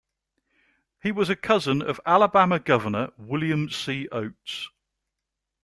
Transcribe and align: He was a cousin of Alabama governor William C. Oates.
He 1.03 1.11
was 1.11 1.29
a 1.29 1.35
cousin 1.35 1.83
of 1.83 2.01
Alabama 2.07 2.57
governor 2.57 3.11
William 3.19 3.69
C. 3.69 4.07
Oates. 4.11 4.69